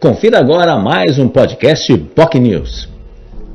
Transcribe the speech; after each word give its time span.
Confira 0.00 0.38
agora 0.38 0.78
mais 0.78 1.18
um 1.18 1.28
podcast 1.28 1.92
POC 2.14 2.38
News. 2.38 2.88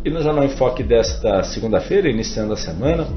E 0.04 0.10
no 0.10 0.22
Jornal 0.22 0.44
em 0.44 0.50
Foque 0.50 0.84
desta 0.84 1.42
segunda-feira, 1.42 2.10
iniciando 2.10 2.52
a 2.52 2.58
semana, 2.58 3.08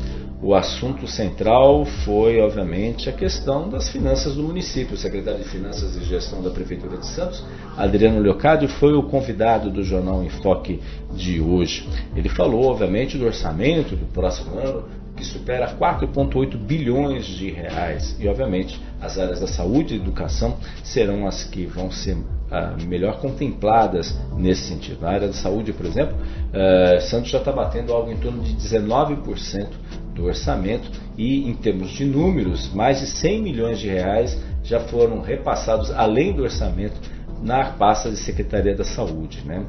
o 0.41 0.55
assunto 0.55 1.09
central 1.09 1.85
foi, 1.85 2.41
obviamente, 2.41 3.09
a 3.09 3.13
questão 3.13 3.69
das 3.69 3.89
finanças 3.89 4.37
do 4.37 4.45
município. 4.45 4.95
O 4.95 4.97
secretário 4.97 5.43
de 5.43 5.49
Finanças 5.49 5.97
e 5.97 6.05
Gestão 6.05 6.41
da 6.41 6.51
Prefeitura 6.51 6.99
de 6.99 7.07
Santos, 7.07 7.43
Adriano 7.77 8.21
Leocádio, 8.21 8.69
foi 8.69 8.95
o 8.95 9.03
convidado 9.03 9.71
do 9.71 9.83
Jornal 9.83 10.23
em 10.23 10.29
Foque 10.29 10.81
de 11.13 11.41
hoje. 11.41 11.89
Ele 12.15 12.29
falou, 12.29 12.67
obviamente, 12.67 13.19
do 13.19 13.27
orçamento 13.27 13.97
do 13.97 14.07
próximo 14.07 14.57
ano, 14.57 14.85
que 15.17 15.25
supera 15.25 15.75
4,8 15.75 16.57
bilhões 16.57 17.25
de 17.25 17.51
reais. 17.51 18.17
E, 18.21 18.29
obviamente, 18.29 18.81
as 19.01 19.19
áreas 19.19 19.41
da 19.41 19.47
saúde 19.47 19.95
e 19.95 19.97
educação 19.97 20.57
serão 20.85 21.27
as 21.27 21.45
que 21.45 21.67
vão 21.67 21.91
ser 21.91 22.17
ah, 22.51 22.77
melhor 22.87 23.19
contempladas 23.21 24.17
nesse 24.37 24.69
sentido. 24.69 25.01
Na 25.01 25.11
área 25.11 25.27
da 25.27 25.35
saúde, 25.35 25.73
por 25.73 25.85
exemplo, 25.85 26.17
uh, 26.17 27.01
Santos 27.01 27.31
já 27.31 27.39
está 27.39 27.51
batendo 27.51 27.93
algo 27.93 28.13
em 28.13 28.17
torno 28.17 28.41
de 28.43 28.55
19% 28.55 29.69
do 30.15 30.27
orçamento 30.27 30.89
e, 31.19 31.49
em 31.49 31.55
termos 31.55 31.91
de 31.91 32.05
números, 32.05 32.73
mais 32.73 33.01
de 33.01 33.07
100 33.07 33.43
milhões 33.43 33.79
de 33.81 33.89
reais 33.89 34.41
já 34.63 34.81
foram 34.81 35.21
repassados 35.21 35.91
além 35.91 36.33
do 36.33 36.45
orçamento 36.45 36.95
na 37.43 37.65
pasta 37.73 38.11
de 38.11 38.17
Secretaria 38.17 38.75
da 38.75 38.85
Saúde. 38.85 39.43
Né? 39.45 39.65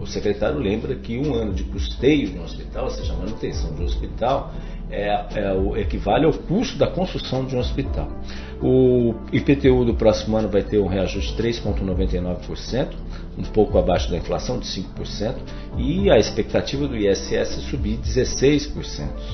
O 0.00 0.06
secretário 0.06 0.58
lembra 0.58 0.94
que 0.94 1.18
um 1.18 1.34
ano 1.34 1.52
de 1.52 1.64
custeio 1.64 2.28
de 2.28 2.38
um 2.38 2.44
hospital, 2.44 2.84
ou 2.84 2.90
seja, 2.90 3.12
manutenção 3.14 3.74
de 3.74 3.82
um 3.82 3.84
hospital, 3.84 4.52
é, 4.90 5.24
é, 5.34 5.52
o, 5.52 5.76
equivale 5.76 6.24
ao 6.24 6.32
custo 6.32 6.78
da 6.78 6.86
construção 6.86 7.44
de 7.44 7.54
um 7.54 7.58
hospital. 7.58 8.08
O 8.62 9.14
IPTU 9.32 9.84
do 9.84 9.94
próximo 9.94 10.36
ano 10.36 10.48
vai 10.48 10.62
ter 10.62 10.78
um 10.78 10.86
reajuste 10.86 11.36
de 11.36 11.42
3,99%, 11.42 12.88
um 13.36 13.42
pouco 13.42 13.78
abaixo 13.78 14.10
da 14.10 14.16
inflação 14.16 14.58
de 14.58 14.66
5%, 14.66 15.34
e 15.76 16.10
a 16.10 16.18
expectativa 16.18 16.88
do 16.88 16.96
ISS 16.96 17.60
subir 17.70 17.98
16%, 17.98 18.72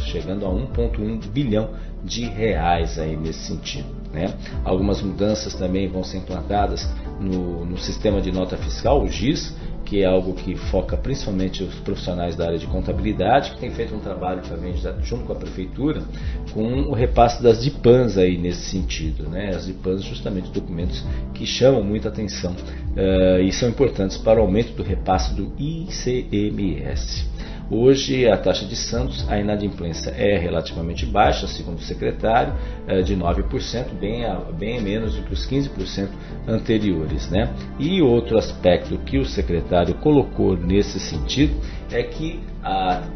chegando 0.06 0.44
a 0.44 0.50
1,1 0.50 1.26
bilhão 1.28 1.70
de 2.02 2.26
reais 2.26 2.98
aí 2.98 3.16
nesse 3.16 3.46
sentido. 3.46 3.86
Né? 4.12 4.34
Algumas 4.64 5.00
mudanças 5.00 5.54
também 5.54 5.88
vão 5.88 6.04
ser 6.04 6.18
implantadas 6.18 6.86
no, 7.18 7.64
no 7.64 7.78
sistema 7.78 8.20
de 8.20 8.30
nota 8.30 8.56
fiscal, 8.58 9.02
o 9.02 9.08
GIS, 9.08 9.54
que 9.94 10.02
é 10.02 10.06
algo 10.06 10.34
que 10.34 10.56
foca 10.56 10.96
principalmente 10.96 11.62
os 11.62 11.72
profissionais 11.76 12.34
da 12.34 12.46
área 12.46 12.58
de 12.58 12.66
contabilidade, 12.66 13.52
que 13.52 13.60
tem 13.60 13.70
feito 13.70 13.94
um 13.94 14.00
trabalho 14.00 14.42
também 14.42 14.74
junto 15.04 15.22
com 15.22 15.32
a 15.32 15.36
prefeitura, 15.36 16.02
com 16.52 16.64
o 16.64 16.92
repasse 16.92 17.40
das 17.40 17.62
DIPANs 17.62 18.18
aí 18.18 18.36
nesse 18.36 18.62
sentido. 18.62 19.28
Né? 19.28 19.50
As 19.54 19.66
DIPANs 19.66 20.02
justamente 20.02 20.50
documentos 20.50 21.04
que 21.32 21.46
chamam 21.46 21.84
muita 21.84 22.08
atenção 22.08 22.50
uh, 22.50 23.40
e 23.40 23.52
são 23.52 23.68
importantes 23.68 24.18
para 24.18 24.40
o 24.40 24.42
aumento 24.42 24.72
do 24.72 24.82
repasse 24.82 25.32
do 25.32 25.52
ICMS. 25.56 27.28
Hoje, 27.70 28.28
a 28.28 28.36
taxa 28.36 28.66
de 28.66 28.76
Santos, 28.76 29.26
a 29.28 29.38
inadimplência 29.38 30.10
é 30.10 30.36
relativamente 30.36 31.06
baixa, 31.06 31.46
segundo 31.46 31.78
o 31.78 31.82
secretário, 31.82 32.52
é 32.86 33.00
de 33.00 33.16
9%, 33.16 33.94
bem, 33.98 34.22
bem 34.58 34.82
menos 34.82 35.16
do 35.16 35.22
que 35.22 35.32
os 35.32 35.48
15% 35.48 36.08
anteriores. 36.46 37.30
Né? 37.30 37.54
E 37.78 38.02
outro 38.02 38.36
aspecto 38.36 38.98
que 38.98 39.18
o 39.18 39.24
secretário 39.24 39.94
colocou 39.94 40.56
nesse 40.56 41.00
sentido 41.00 41.54
é 41.90 42.02
que 42.02 42.40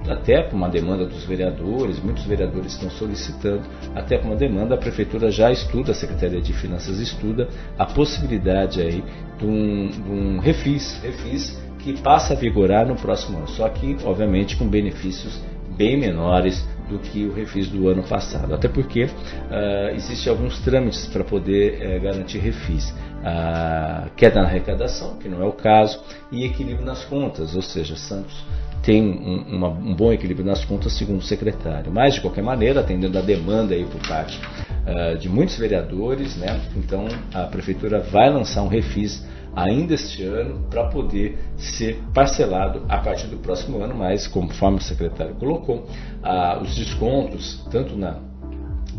até 0.06 0.42
por 0.42 0.56
uma 0.56 0.68
demanda 0.68 1.06
dos 1.06 1.24
vereadores, 1.24 1.98
muitos 2.02 2.24
vereadores 2.24 2.72
estão 2.72 2.90
solicitando, 2.90 3.62
até 3.94 4.18
por 4.18 4.26
uma 4.26 4.36
demanda, 4.36 4.74
a 4.74 4.78
prefeitura 4.78 5.30
já 5.30 5.50
estuda, 5.50 5.92
a 5.92 5.94
Secretaria 5.94 6.40
de 6.40 6.52
Finanças 6.52 7.00
estuda 7.00 7.48
a 7.78 7.86
possibilidade 7.86 8.80
aí 8.80 9.02
de 9.38 9.46
um, 9.46 9.88
de 9.88 10.10
um 10.10 10.38
refis, 10.38 11.00
refis 11.02 11.67
que 11.78 12.00
passa 12.00 12.34
a 12.34 12.36
vigorar 12.36 12.86
no 12.86 12.96
próximo 12.96 13.38
ano, 13.38 13.48
só 13.48 13.68
que, 13.68 13.96
obviamente, 14.04 14.56
com 14.56 14.66
benefícios 14.66 15.40
bem 15.76 15.96
menores 15.96 16.66
do 16.88 16.98
que 16.98 17.24
o 17.24 17.32
refis 17.32 17.68
do 17.68 17.88
ano 17.88 18.02
passado. 18.02 18.52
Até 18.52 18.68
porque 18.68 19.04
uh, 19.04 19.94
existem 19.94 20.30
alguns 20.30 20.58
trâmites 20.60 21.06
para 21.06 21.22
poder 21.22 21.98
uh, 21.98 22.02
garantir 22.02 22.38
refis. 22.38 22.90
Uh, 22.90 24.10
queda 24.16 24.42
na 24.42 24.48
arrecadação, 24.48 25.16
que 25.16 25.28
não 25.28 25.42
é 25.42 25.46
o 25.46 25.52
caso, 25.52 26.00
e 26.32 26.44
equilíbrio 26.44 26.84
nas 26.84 27.04
contas, 27.04 27.54
ou 27.54 27.62
seja, 27.62 27.94
Santos 27.96 28.44
tem 28.82 29.02
um, 29.02 29.56
uma, 29.56 29.68
um 29.68 29.94
bom 29.94 30.12
equilíbrio 30.12 30.46
nas 30.46 30.64
contas, 30.64 30.92
segundo 30.92 31.18
o 31.18 31.22
secretário. 31.22 31.92
Mas, 31.92 32.14
de 32.14 32.20
qualquer 32.20 32.42
maneira, 32.42 32.80
atendendo 32.80 33.18
a 33.18 33.20
demanda 33.20 33.74
aí 33.74 33.84
por 33.84 34.00
parte 34.06 34.40
uh, 34.86 35.18
de 35.18 35.28
muitos 35.28 35.58
vereadores, 35.58 36.36
né, 36.36 36.60
então 36.76 37.06
a 37.34 37.42
prefeitura 37.42 38.00
vai 38.00 38.30
lançar 38.30 38.62
um 38.62 38.68
refis 38.68 39.26
ainda 39.62 39.94
este 39.94 40.22
ano 40.22 40.60
para 40.70 40.84
poder 40.84 41.36
ser 41.56 42.00
parcelado 42.14 42.82
a 42.88 42.98
partir 42.98 43.26
do 43.26 43.38
próximo 43.38 43.82
ano, 43.82 43.94
mas 43.94 44.26
conforme 44.26 44.78
o 44.78 44.80
secretário 44.80 45.34
colocou, 45.34 45.86
ah, 46.22 46.60
os 46.62 46.76
descontos, 46.76 47.64
tanto 47.70 47.96
na, 47.96 48.20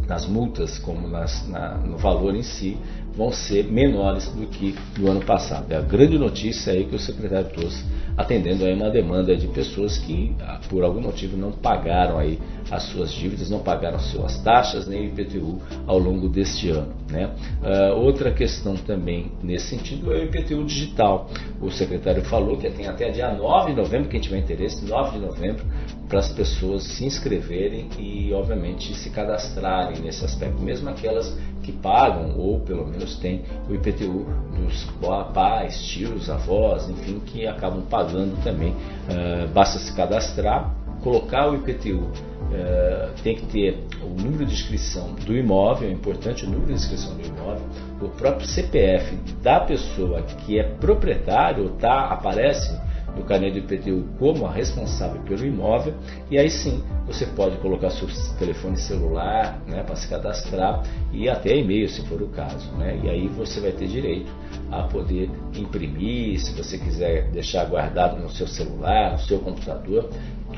nas 0.07 0.27
multas 0.27 0.77
como 0.77 1.07
nas, 1.07 1.47
na, 1.47 1.75
no 1.75 1.97
valor 1.97 2.35
em 2.35 2.43
si, 2.43 2.77
vão 3.19 3.33
ser 3.33 3.65
menores 3.65 4.29
do 4.29 4.47
que 4.47 4.73
no 4.97 5.11
ano 5.11 5.19
passado. 5.19 5.69
É 5.69 5.75
a 5.75 5.81
grande 5.81 6.17
notícia 6.17 6.71
aí 6.71 6.85
que 6.85 6.95
o 6.95 6.99
secretário 6.99 7.49
trouxe, 7.49 7.83
atendendo 8.15 8.65
a 8.65 8.69
uma 8.73 8.89
demanda 8.89 9.35
de 9.35 9.45
pessoas 9.49 9.97
que, 9.97 10.33
ah, 10.39 10.61
por 10.69 10.85
algum 10.85 11.01
motivo, 11.01 11.35
não 11.35 11.51
pagaram 11.51 12.17
aí 12.17 12.39
as 12.71 12.83
suas 12.83 13.11
dívidas, 13.11 13.49
não 13.49 13.59
pagaram 13.59 13.99
suas 13.99 14.41
taxas 14.41 14.87
nem 14.87 15.07
IPTU 15.07 15.59
ao 15.85 15.99
longo 15.99 16.29
deste 16.29 16.69
ano. 16.69 16.93
Né? 17.11 17.29
Uh, 17.61 17.99
outra 17.99 18.31
questão 18.31 18.75
também 18.75 19.31
nesse 19.43 19.75
sentido 19.75 20.13
é 20.13 20.19
o 20.19 20.23
IPTU 20.23 20.63
digital. 20.63 21.29
O 21.61 21.69
secretário 21.69 22.23
falou 22.23 22.55
que 22.55 22.69
tem 22.69 22.87
até 22.87 23.09
dia 23.09 23.33
9 23.33 23.71
de 23.71 23.81
novembro, 23.81 24.07
quem 24.07 24.21
tiver 24.21 24.37
interesse, 24.37 24.85
9 24.85 25.19
de 25.19 25.25
novembro, 25.25 25.65
para 26.07 26.19
as 26.19 26.31
pessoas 26.31 26.83
se 26.83 27.05
inscreverem 27.05 27.89
e, 27.99 28.31
obviamente, 28.33 28.95
se 28.95 29.09
cadastrarem 29.09 29.99
nesse 30.01 30.23
aspecto, 30.23 30.61
mesmo 30.61 30.89
aquelas 30.89 31.37
que 31.63 31.71
pagam 31.71 32.37
ou 32.37 32.59
pelo 32.59 32.87
menos 32.87 33.17
têm 33.17 33.43
o 33.69 33.73
IPTU 33.73 34.25
dos 34.55 34.87
pais, 35.33 35.81
tios, 35.83 36.29
avós, 36.29 36.89
enfim, 36.89 37.19
que 37.19 37.45
acabam 37.47 37.83
pagando 37.89 38.41
também. 38.43 38.71
Uh, 38.71 39.47
basta 39.53 39.79
se 39.79 39.93
cadastrar, 39.95 40.73
colocar 41.01 41.49
o 41.49 41.55
IPTU 41.55 42.09
Uh, 42.49 43.13
tem 43.21 43.35
que 43.35 43.45
ter 43.45 43.77
o 44.01 44.07
número 44.07 44.43
de 44.43 44.53
inscrição 44.55 45.13
do 45.13 45.37
imóvel, 45.37 45.87
é 45.87 45.91
importante 45.91 46.45
o 46.45 46.49
número 46.49 46.69
de 46.69 46.73
inscrição 46.73 47.15
do 47.15 47.27
imóvel, 47.27 47.61
o 48.01 48.09
próprio 48.09 48.47
CPF 48.47 49.15
da 49.43 49.59
pessoa 49.59 50.23
que 50.23 50.57
é 50.57 50.63
proprietário, 50.63 51.69
tá, 51.79 52.05
aparece 52.05 52.75
no 53.15 53.23
carnê 53.23 53.51
do 53.51 53.59
IPTU 53.59 54.05
como 54.17 54.45
a 54.45 54.51
responsável 54.51 55.21
pelo 55.23 55.45
imóvel, 55.45 55.93
e 56.29 56.37
aí 56.37 56.49
sim 56.49 56.83
você 57.05 57.25
pode 57.25 57.57
colocar 57.57 57.89
seu 57.89 58.07
telefone 58.37 58.77
celular 58.77 59.59
né, 59.67 59.83
para 59.83 59.95
se 59.95 60.07
cadastrar 60.07 60.83
e 61.11 61.27
até 61.27 61.57
e-mail, 61.57 61.89
se 61.89 62.05
for 62.05 62.21
o 62.21 62.27
caso. 62.27 62.71
Né? 62.73 62.99
E 63.03 63.09
aí 63.09 63.27
você 63.27 63.59
vai 63.59 63.71
ter 63.71 63.87
direito 63.87 64.31
a 64.71 64.83
poder 64.83 65.29
imprimir, 65.55 66.39
se 66.39 66.53
você 66.53 66.77
quiser 66.77 67.29
deixar 67.31 67.65
guardado 67.65 68.21
no 68.21 68.29
seu 68.29 68.47
celular, 68.47 69.13
no 69.13 69.19
seu 69.19 69.39
computador, 69.39 70.09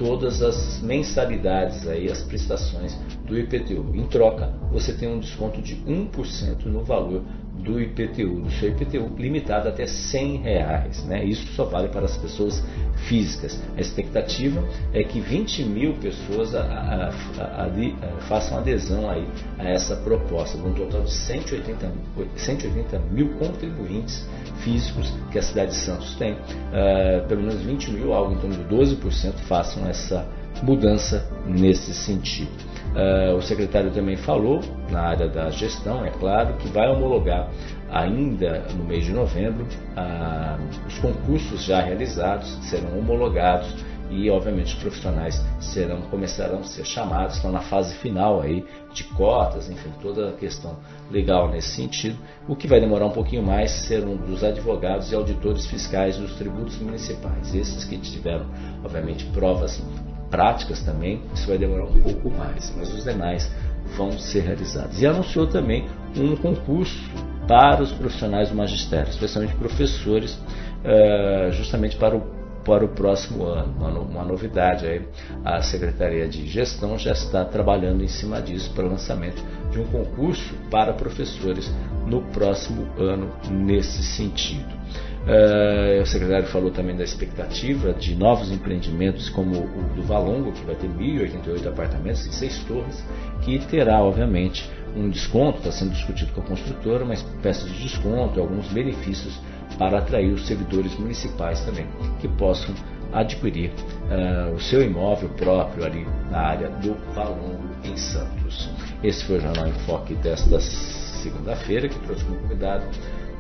todas 0.01 0.41
as 0.41 0.81
mensalidades, 0.81 1.87
aí, 1.87 2.09
as 2.09 2.23
prestações 2.23 2.97
do 3.27 3.37
IPTU. 3.37 3.91
Em 3.93 4.07
troca, 4.07 4.51
você 4.71 4.93
tem 4.93 5.07
um 5.07 5.19
desconto 5.19 5.61
de 5.61 5.75
1% 5.75 6.65
no 6.65 6.83
valor 6.83 7.21
do 7.63 7.79
IPTU, 7.79 8.41
do 8.41 8.51
seu 8.51 8.69
IPTU, 8.69 9.11
limitado 9.17 9.69
até 9.69 9.85
100 9.85 10.37
reais. 10.37 11.05
Né? 11.05 11.23
Isso 11.23 11.45
só 11.53 11.65
vale 11.65 11.89
para 11.89 12.05
as 12.05 12.17
pessoas 12.17 12.63
físicas. 13.07 13.61
A 13.77 13.81
expectativa 13.81 14.63
é 14.93 15.03
que 15.03 15.19
20 15.19 15.63
mil 15.65 15.93
pessoas 15.95 16.55
a, 16.55 16.61
a, 16.61 17.65
a, 17.65 18.21
façam 18.27 18.57
adesão 18.57 19.09
aí 19.09 19.27
a 19.59 19.69
essa 19.69 19.95
proposta, 19.97 20.57
um 20.57 20.73
total 20.73 21.01
de 21.01 21.11
180, 21.11 21.91
180 22.35 22.99
mil 23.11 23.29
contribuintes 23.33 24.27
físicos 24.63 25.11
que 25.31 25.39
a 25.39 25.41
cidade 25.41 25.71
de 25.71 25.77
Santos 25.77 26.15
tem. 26.15 26.33
Uh, 26.33 27.27
pelo 27.27 27.41
menos 27.41 27.61
20 27.61 27.91
mil, 27.91 28.13
algo 28.13 28.33
em 28.33 28.37
torno 28.37 28.55
de 28.55 28.63
12%, 28.63 29.33
façam 29.47 29.87
essa 29.91 30.25
mudança 30.63 31.27
nesse 31.45 31.93
sentido. 31.93 32.71
Uh, 32.91 33.37
o 33.37 33.41
secretário 33.41 33.91
também 33.91 34.17
falou, 34.17 34.59
na 34.89 35.01
área 35.01 35.29
da 35.29 35.49
gestão, 35.49 36.03
é 36.05 36.09
claro, 36.09 36.55
que 36.55 36.67
vai 36.67 36.89
homologar 36.89 37.49
ainda 37.89 38.65
no 38.75 38.83
mês 38.83 39.05
de 39.05 39.11
novembro 39.11 39.65
uh, 39.65 40.87
os 40.87 40.97
concursos 40.99 41.63
já 41.63 41.81
realizados 41.81 42.49
serão 42.69 42.99
homologados 42.99 43.73
e 44.11 44.29
obviamente 44.29 44.75
os 44.75 44.81
profissionais 44.81 45.41
serão 45.59 46.01
começarão 46.01 46.59
a 46.59 46.63
ser 46.63 46.85
chamados, 46.85 47.35
estão 47.35 47.51
na 47.51 47.61
fase 47.61 47.95
final 47.95 48.41
aí 48.41 48.65
de 48.93 49.05
cotas, 49.05 49.69
enfim, 49.69 49.89
toda 50.01 50.29
a 50.29 50.33
questão 50.33 50.77
legal 51.09 51.49
nesse 51.49 51.69
sentido. 51.69 52.17
O 52.47 52.55
que 52.55 52.67
vai 52.67 52.79
demorar 52.79 53.05
um 53.05 53.11
pouquinho 53.11 53.41
mais 53.41 53.71
serão 53.71 54.17
dos 54.17 54.43
advogados 54.43 55.11
e 55.11 55.15
auditores 55.15 55.65
fiscais 55.65 56.17
dos 56.17 56.35
tributos 56.35 56.77
municipais, 56.77 57.55
esses 57.55 57.85
que 57.85 57.97
tiveram, 57.97 58.45
obviamente, 58.83 59.25
provas 59.27 59.81
práticas 60.29 60.81
também, 60.81 61.21
isso 61.33 61.47
vai 61.47 61.57
demorar 61.57 61.85
um 61.85 62.01
pouco 62.01 62.29
mais, 62.29 62.73
mas 62.77 62.93
os 62.93 63.03
demais 63.03 63.51
vão 63.97 64.17
ser 64.17 64.41
realizados. 64.41 65.01
E 65.01 65.05
anunciou 65.05 65.47
também 65.47 65.85
um 66.17 66.35
concurso 66.35 66.99
para 67.47 67.83
os 67.83 67.91
profissionais 67.91 68.49
do 68.49 68.55
magistério, 68.55 69.09
especialmente 69.09 69.53
professores, 69.55 70.39
eh, 70.83 71.49
justamente 71.51 71.97
para 71.97 72.15
o 72.15 72.40
para 72.65 72.85
o 72.85 72.89
próximo 72.89 73.45
ano. 73.45 73.73
Uma, 73.77 73.99
uma 73.99 74.23
novidade 74.23 74.85
aí, 74.85 75.01
a 75.43 75.61
Secretaria 75.61 76.27
de 76.27 76.47
Gestão 76.47 76.97
já 76.97 77.11
está 77.11 77.43
trabalhando 77.45 78.03
em 78.03 78.07
cima 78.07 78.41
disso 78.41 78.71
para 78.73 78.85
o 78.85 78.89
lançamento 78.89 79.43
de 79.71 79.79
um 79.79 79.85
concurso 79.85 80.53
para 80.69 80.93
professores 80.93 81.71
no 82.05 82.21
próximo 82.23 82.87
ano 82.97 83.31
nesse 83.49 84.03
sentido. 84.03 84.81
Uh, 85.21 86.01
o 86.01 86.05
secretário 86.05 86.47
falou 86.47 86.71
também 86.71 86.97
da 86.97 87.03
expectativa 87.03 87.93
de 87.93 88.15
novos 88.15 88.51
empreendimentos 88.51 89.29
como 89.29 89.55
o 89.55 89.93
do 89.95 90.01
Valongo, 90.01 90.51
que 90.51 90.65
vai 90.65 90.73
ter 90.73 90.87
1.088 90.87 91.67
apartamentos 91.67 92.25
em 92.25 92.31
seis 92.31 92.57
torres, 92.63 93.05
que 93.41 93.59
terá, 93.67 94.01
obviamente, 94.01 94.67
um 94.95 95.09
desconto, 95.09 95.59
está 95.59 95.71
sendo 95.71 95.91
discutido 95.91 96.33
com 96.33 96.41
a 96.41 96.43
construtora, 96.43 97.03
uma 97.03 97.13
espécie 97.13 97.69
de 97.69 97.83
desconto, 97.83 98.39
alguns 98.39 98.67
benefícios 98.69 99.39
para 99.81 99.97
atrair 99.97 100.31
os 100.31 100.45
servidores 100.45 100.95
municipais 100.99 101.59
também, 101.65 101.87
que 102.19 102.27
possam 102.27 102.71
adquirir 103.11 103.71
uh, 103.71 104.53
o 104.53 104.59
seu 104.59 104.83
imóvel 104.83 105.29
próprio 105.29 105.83
ali 105.83 106.05
na 106.29 106.37
área 106.37 106.69
do 106.69 106.93
Valongo, 107.15 107.67
em 107.83 107.97
Santos. 107.97 108.69
Esse 109.03 109.25
foi 109.25 109.39
o 109.39 109.41
Jornal 109.41 109.67
em 109.67 109.73
Foque 109.87 110.13
desta 110.13 110.59
segunda-feira, 110.59 111.89
que 111.89 111.97
trouxe 112.01 112.23
como 112.25 112.41
convidado 112.41 112.85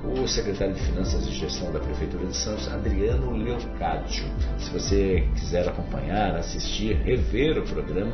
o 0.03 0.27
secretário 0.27 0.73
de 0.73 0.81
Finanças 0.81 1.25
e 1.27 1.31
Gestão 1.31 1.71
da 1.71 1.79
Prefeitura 1.79 2.25
de 2.25 2.35
Santos, 2.35 2.67
Adriano 2.67 3.31
Leocádio. 3.31 4.25
Se 4.57 4.69
você 4.71 5.27
quiser 5.35 5.67
acompanhar, 5.67 6.35
assistir, 6.35 6.95
rever 6.97 7.57
o 7.57 7.63
programa, 7.63 8.13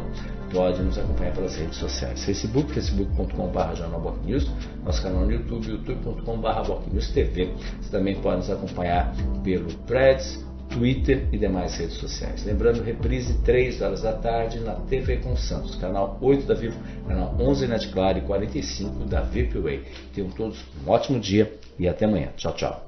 pode 0.52 0.82
nos 0.82 0.98
acompanhar 0.98 1.34
pelas 1.34 1.56
redes 1.56 1.78
sociais. 1.78 2.24
Facebook, 2.24 2.72
facebook.com.br 2.74 3.76
jornalbocnews, 3.76 4.50
nosso 4.84 5.02
canal 5.02 5.26
no 5.26 5.32
YouTube, 5.32 5.70
youtube.com.br 5.70 7.12
TV. 7.14 7.54
Você 7.82 7.90
também 7.92 8.16
pode 8.16 8.38
nos 8.38 8.50
acompanhar 8.50 9.14
pelo 9.44 9.74
Threads, 9.86 10.47
Twitter 10.70 11.28
e 11.32 11.38
demais 11.38 11.76
redes 11.76 11.96
sociais. 11.96 12.46
Lembrando, 12.46 12.84
reprise 12.84 13.34
3 13.44 13.82
horas 13.82 14.02
da 14.02 14.14
tarde 14.14 14.60
na 14.60 14.74
TV 14.74 15.18
com 15.18 15.36
Santos, 15.36 15.76
canal 15.76 16.18
8 16.22 16.46
da 16.46 16.54
Vivo, 16.54 16.80
canal 17.08 17.36
11 17.40 17.68
Net 17.68 17.88
Claro 17.90 18.20
e 18.20 18.22
45 18.22 19.06
da 19.06 19.22
VIPWay. 19.22 19.84
Tenham 20.14 20.30
todos 20.30 20.58
um 20.86 20.90
ótimo 20.90 21.20
dia 21.20 21.54
e 21.80 21.88
até 21.88 22.06
amanhã. 22.06 22.30
Tchau, 22.36 22.54
tchau. 22.54 22.88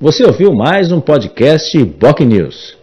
Você 0.00 0.24
ouviu 0.24 0.52
mais 0.52 0.90
um 0.90 1.00
podcast 1.00 1.78
Boc 1.84 2.20
News. 2.20 2.81